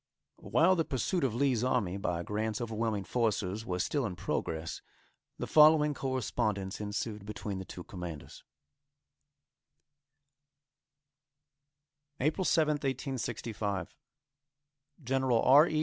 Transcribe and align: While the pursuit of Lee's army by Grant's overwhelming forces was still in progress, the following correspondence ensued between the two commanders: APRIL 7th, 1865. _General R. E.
While 0.37 0.75
the 0.75 0.83
pursuit 0.83 1.23
of 1.23 1.35
Lee's 1.35 1.63
army 1.63 1.95
by 1.95 2.23
Grant's 2.23 2.59
overwhelming 2.59 3.03
forces 3.03 3.67
was 3.67 3.83
still 3.83 4.03
in 4.07 4.15
progress, 4.15 4.81
the 5.37 5.45
following 5.45 5.93
correspondence 5.93 6.81
ensued 6.81 7.23
between 7.23 7.59
the 7.59 7.65
two 7.65 7.83
commanders: 7.83 8.43
APRIL 12.19 12.45
7th, 12.45 12.81
1865. 12.83 13.95
_General 15.03 15.45
R. 15.45 15.67
E. 15.67 15.79